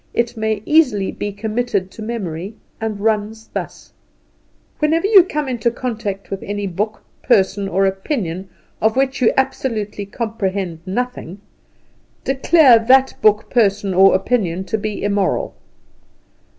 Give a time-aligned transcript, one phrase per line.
[0.15, 3.93] It may easily be committed to memory and runs thus:
[4.79, 8.49] Whenever you come into contact with any book, person, or opinion
[8.81, 11.39] of which you absolutely comprehend nothing,
[12.23, 15.53] declare that book, person or opinion to be immoral.